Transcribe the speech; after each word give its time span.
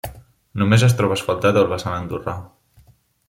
Només 0.61 0.85
es 0.87 0.95
troba 1.01 1.17
asfaltat 1.19 1.61
el 1.63 1.69
vessant 1.73 1.95
andorrà. 1.99 2.35